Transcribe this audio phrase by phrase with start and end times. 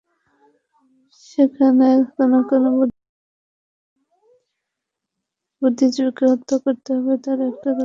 [1.23, 2.63] সেখানে কোন কোন
[5.61, 7.79] বুদ্ধিজীবীকে হত্যা করতে হবে, তার একটা তালিকা আছে।